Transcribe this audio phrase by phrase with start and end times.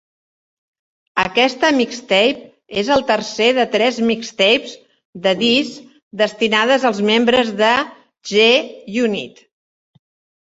[1.23, 4.73] Aquesta mixtape és el tercer de tres mixtapes
[5.25, 5.75] de "diss"
[6.23, 7.69] destinades als membres de
[8.31, 9.43] G-Unit.